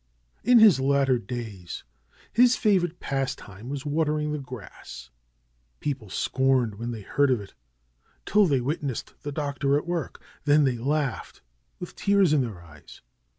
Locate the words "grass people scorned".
4.39-6.79